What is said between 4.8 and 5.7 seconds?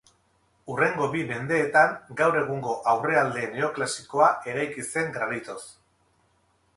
zen granitoz.